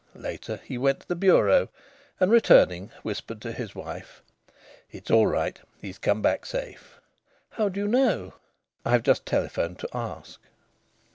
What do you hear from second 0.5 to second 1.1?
he went to